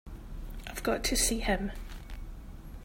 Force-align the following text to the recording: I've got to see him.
I've 0.65 0.81
got 0.81 1.03
to 1.03 1.15
see 1.15 1.41
him. 1.41 1.73